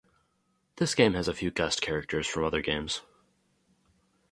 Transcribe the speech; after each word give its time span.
This 0.77 0.95
game 0.95 1.13
has 1.13 1.27
a 1.27 1.33
few 1.35 1.51
guest 1.51 1.79
characters 1.79 2.25
from 2.25 2.43
other 2.43 2.63
games. 2.63 3.01